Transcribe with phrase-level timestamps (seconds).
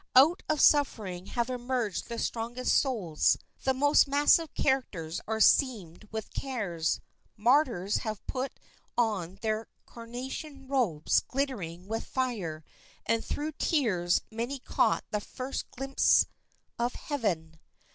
[0.15, 6.33] Out of suffering have emerged the strongest souls, the most massive characters are seamed with
[6.33, 6.99] cares,
[7.37, 8.59] martyrs have put
[8.97, 12.65] on their coronation robes glittering with fire,
[13.05, 16.25] and through tears many caught their first glimpse
[16.79, 17.59] of heaven.